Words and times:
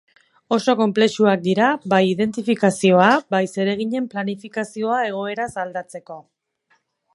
Oso 0.55 0.73
konplexuak 0.77 1.43
dira 1.47 1.67
bai 1.93 1.99
identifikazioa 2.13 3.11
bai 3.35 3.43
zereginen 3.59 4.09
planifikazioa 4.15 4.99
egoeraz 5.13 5.49
aldatzeko. 5.67 6.21